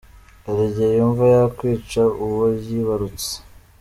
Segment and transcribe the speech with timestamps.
[0.45, 3.31] Hari igihe yumva yakwica uwo yibarutse.